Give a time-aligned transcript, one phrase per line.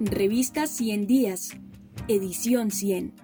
[0.00, 1.50] Revista 100 Días,
[2.06, 3.16] edición 100.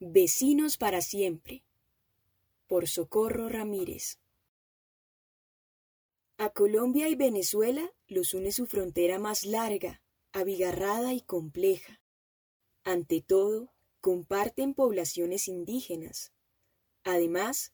[0.00, 1.64] Vecinos para siempre.
[2.66, 4.18] Por Socorro Ramírez.
[6.38, 10.00] A Colombia y Venezuela los une su frontera más larga,
[10.32, 12.00] abigarrada y compleja.
[12.84, 16.32] Ante todo, comparten poblaciones indígenas.
[17.02, 17.73] Además,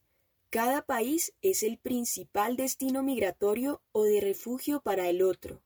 [0.51, 5.63] cada país es el principal destino migratorio o de refugio para el otro.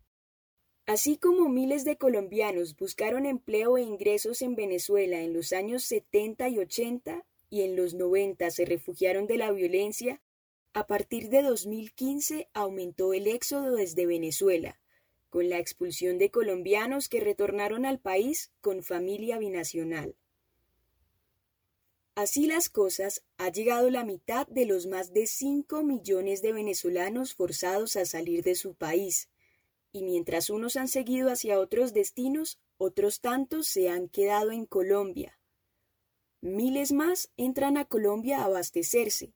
[0.85, 6.51] Así como miles de colombianos buscaron empleo e ingresos en Venezuela en los años 70
[6.51, 10.21] y 80 y en los 90 se refugiaron de la violencia,
[10.75, 14.79] a partir de 2015 aumentó el éxodo desde Venezuela,
[15.31, 20.15] con la expulsión de colombianos que retornaron al país con familia binacional.
[22.25, 27.35] Así las cosas, ha llegado la mitad de los más de 5 millones de venezolanos
[27.35, 29.29] forzados a salir de su país,
[29.93, 35.39] y mientras unos han seguido hacia otros destinos, otros tantos se han quedado en Colombia.
[36.41, 39.35] Miles más entran a Colombia a abastecerse,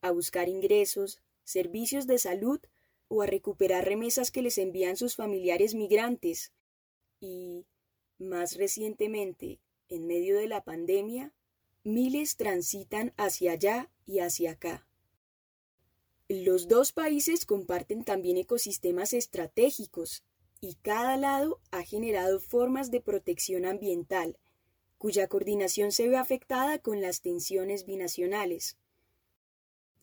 [0.00, 2.58] a buscar ingresos, servicios de salud
[3.06, 6.52] o a recuperar remesas que les envían sus familiares migrantes.
[7.20, 7.64] Y,
[8.18, 11.32] más recientemente, en medio de la pandemia,
[11.84, 14.86] miles transitan hacia allá y hacia acá.
[16.28, 20.24] Los dos países comparten también ecosistemas estratégicos
[20.60, 24.38] y cada lado ha generado formas de protección ambiental,
[24.96, 28.78] cuya coordinación se ve afectada con las tensiones binacionales.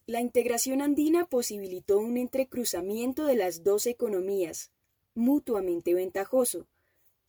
[0.06, 4.70] La integración andina posibilitó un entrecruzamiento de las dos economías,
[5.16, 6.68] mutuamente ventajoso,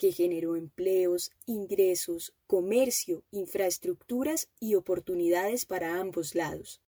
[0.03, 6.83] que generó empleos, ingresos, comercio, infraestructuras y oportunidades para ambos lados,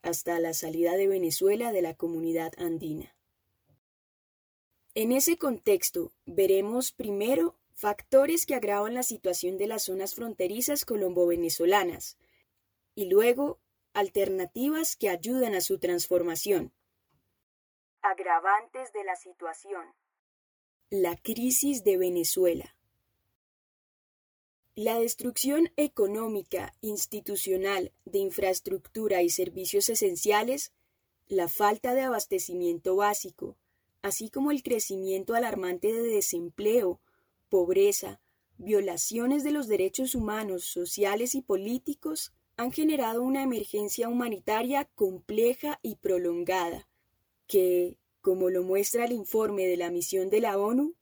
[0.00, 3.14] hasta la salida de Venezuela de la comunidad andina.
[4.94, 12.16] En ese contexto, veremos primero factores que agravan la situación de las zonas fronterizas colombo-venezolanas
[12.94, 13.60] y luego
[13.92, 16.72] alternativas que ayudan a su transformación.
[18.00, 19.84] Agravantes de la situación.
[20.90, 22.76] La crisis de Venezuela.
[24.76, 30.70] La destrucción económica, institucional, de infraestructura y servicios esenciales,
[31.26, 33.56] la falta de abastecimiento básico,
[34.00, 37.00] así como el crecimiento alarmante de desempleo,
[37.48, 38.20] pobreza,
[38.56, 45.96] violaciones de los derechos humanos, sociales y políticos, han generado una emergencia humanitaria compleja y
[45.96, 46.86] prolongada,
[47.48, 50.96] que, como lo muestra el informe de la misión de la ONU,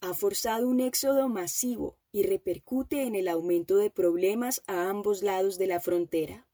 [0.00, 5.58] ha forzado un éxodo masivo y repercute en el aumento de problemas a ambos lados
[5.58, 6.48] de la frontera.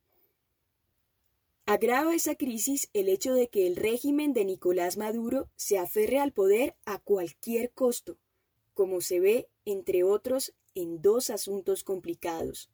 [1.65, 6.33] Agrava esa crisis el hecho de que el régimen de Nicolás Maduro se aferre al
[6.33, 8.17] poder a cualquier costo,
[8.73, 12.69] como se ve, entre otros, en dos asuntos complicados.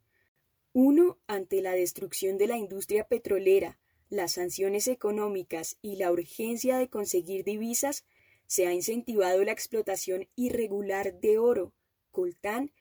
[0.73, 3.77] Uno, ante la destrucción de la industria petrolera,
[4.13, 8.05] las sanciones económicas y la urgencia de conseguir divisas,
[8.45, 11.73] se ha incentivado la explotación irregular de oro,
[12.11, 12.71] coltán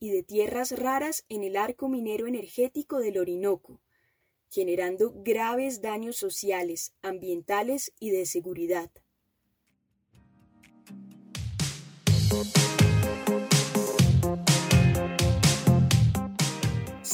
[0.00, 3.80] y de tierras raras en el arco minero energético del Orinoco,
[4.50, 8.90] generando graves daños sociales, ambientales y de seguridad.